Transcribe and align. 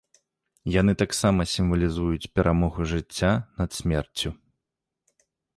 Яны 0.75 0.93
таксама 1.01 1.45
сімвалізуюць 1.55 2.31
перамогу 2.39 2.89
жыцця 2.95 3.31
над 3.63 3.69
смерцю. 3.81 4.29